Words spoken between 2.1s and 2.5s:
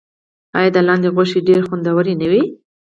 نه وي؟